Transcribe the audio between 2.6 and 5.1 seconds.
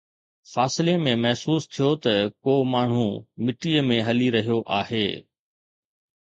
ماڻهو مٽيءَ ۾ هلي رهيو آهي.